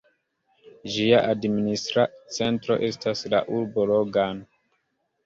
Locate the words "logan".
3.93-4.41